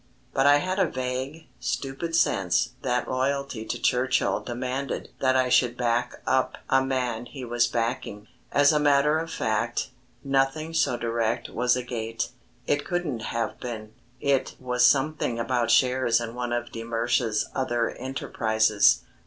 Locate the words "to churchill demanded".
3.65-5.09